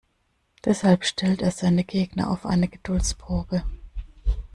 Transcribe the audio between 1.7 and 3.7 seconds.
Gegner auf eine Geduldsprobe.